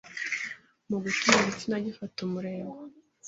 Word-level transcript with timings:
mu 0.89 0.97
gutuma 1.03 1.35
igitsina 1.41 1.77
gifata 1.85 2.17
umurego 2.27 2.77